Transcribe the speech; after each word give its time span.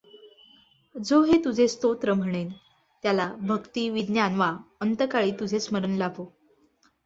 जो 0.95 1.21
हे 1.23 1.37
तुझे 1.45 1.67
स्तोत्र 1.67 2.13
म्हणेल 2.13 2.49
त्याला 3.03 3.31
भक्ती, 3.41 3.89
विज्ञान 3.89 4.35
वा 4.35 4.57
अंतकाळी 4.79 5.31
तुझे 5.31 5.59
स्मरण 5.59 5.95
लाभो. 5.97 6.31